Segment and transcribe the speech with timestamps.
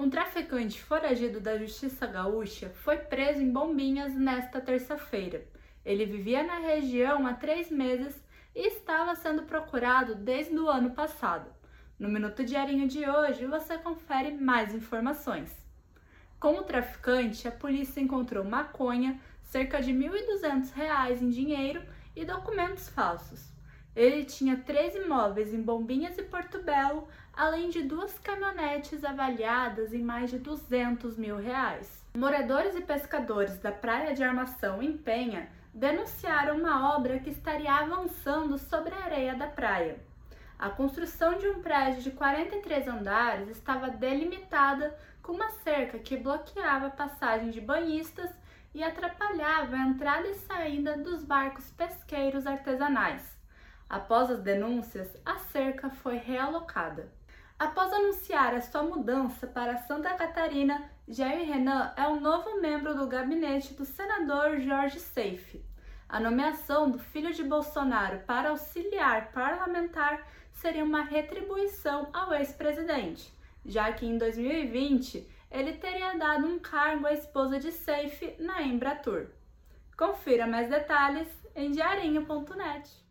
[0.00, 5.46] Um traficante foragido da Justiça Gaúcha foi preso em Bombinhas nesta terça-feira.
[5.84, 8.18] Ele vivia na região há três meses
[8.54, 11.50] e estava sendo procurado desde o ano passado.
[11.98, 15.54] No Minuto Diarinho de hoje você confere mais informações.
[16.38, 21.82] Com o traficante, a polícia encontrou maconha, cerca de R$ 1.200 em dinheiro
[22.16, 23.52] e documentos falsos.
[23.94, 30.02] Ele tinha três imóveis em Bombinhas e Porto Belo, além de duas caminhonetes avaliadas em
[30.02, 32.04] mais de 200 mil reais.
[32.16, 38.58] Moradores e pescadores da Praia de Armação, em Penha, denunciaram uma obra que estaria avançando
[38.58, 39.98] sobre a areia da praia.
[40.58, 46.88] A construção de um prédio de 43 andares estava delimitada com uma cerca que bloqueava
[46.88, 48.30] a passagem de banhistas
[48.74, 53.39] e atrapalhava a entrada e saída dos barcos pesqueiros artesanais.
[53.90, 57.12] Após as denúncias, a cerca foi realocada.
[57.58, 63.08] Após anunciar a sua mudança para Santa Catarina, Jair Renan é o novo membro do
[63.08, 65.60] gabinete do senador Jorge Seife.
[66.08, 73.34] A nomeação do filho de Bolsonaro para auxiliar parlamentar seria uma retribuição ao ex-presidente,
[73.66, 79.26] já que em 2020 ele teria dado um cargo à esposa de Seife na Embratur.
[79.96, 83.09] Confira mais detalhes em diarinho.net.